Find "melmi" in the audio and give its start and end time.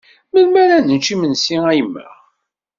0.31-0.59